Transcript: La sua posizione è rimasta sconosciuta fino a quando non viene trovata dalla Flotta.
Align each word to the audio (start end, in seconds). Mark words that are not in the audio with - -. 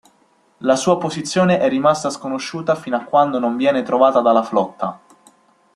La 0.61 0.75
sua 0.75 0.97
posizione 0.97 1.59
è 1.59 1.69
rimasta 1.69 2.09
sconosciuta 2.09 2.73
fino 2.73 2.97
a 2.97 3.03
quando 3.03 3.37
non 3.37 3.55
viene 3.55 3.83
trovata 3.83 4.19
dalla 4.19 4.41
Flotta. 4.41 4.99